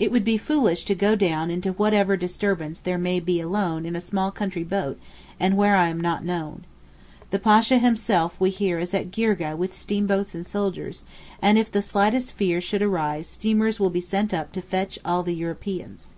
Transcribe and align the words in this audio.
It 0.00 0.10
would 0.10 0.24
be 0.24 0.36
foolish 0.36 0.84
to 0.86 0.96
go 0.96 1.14
down 1.14 1.48
into 1.48 1.72
whatever 1.74 2.16
disturbance 2.16 2.80
there 2.80 2.98
may 2.98 3.20
be 3.20 3.40
alone 3.40 3.86
in 3.86 3.94
a 3.94 4.00
small 4.00 4.32
country 4.32 4.64
boat 4.64 4.98
and 5.38 5.56
where 5.56 5.76
I 5.76 5.86
am 5.90 6.00
not 6.00 6.24
known. 6.24 6.64
The 7.30 7.38
Pasha 7.38 7.78
himself 7.78 8.34
we 8.40 8.50
hear 8.50 8.80
is 8.80 8.94
at 8.94 9.12
Girgeh 9.12 9.56
with 9.56 9.72
steamboats 9.76 10.34
and 10.34 10.44
soldiers, 10.44 11.04
and 11.40 11.56
if 11.56 11.70
the 11.70 11.82
slightest 11.82 12.32
fear 12.32 12.60
should 12.60 12.82
arise 12.82 13.28
steamers 13.28 13.78
will 13.78 13.90
be 13.90 14.00
sent 14.00 14.34
up 14.34 14.50
to 14.54 14.60
fetch 14.60 14.98
all 15.04 15.22
the 15.22 15.36
Europeans. 15.36 16.08